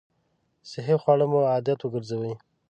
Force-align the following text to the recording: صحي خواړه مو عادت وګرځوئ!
صحي 0.71 0.95
خواړه 1.01 1.25
مو 1.31 1.39
عادت 1.51 1.79
وګرځوئ! 1.81 2.33